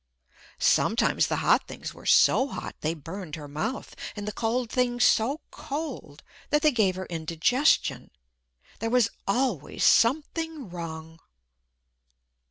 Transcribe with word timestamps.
Sometimes 0.57 1.27
the 1.27 1.35
hot 1.45 1.67
things 1.67 1.93
were 1.93 2.07
so 2.07 2.47
hot 2.47 2.75
they 2.81 2.95
burned 2.95 3.35
her 3.35 3.47
mouth 3.47 3.95
and 4.15 4.27
the 4.27 4.31
cold 4.31 4.71
things 4.71 5.03
so 5.03 5.41
cold 5.51 6.23
that 6.49 6.63
they 6.63 6.71
gave 6.71 6.95
her 6.95 7.05
indigestion. 7.05 8.09
There 8.79 8.89
was 8.89 9.09
always 9.27 9.83
something 9.83 10.71
wrong. 10.71 11.19